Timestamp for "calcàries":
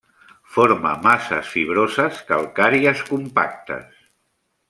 2.31-3.05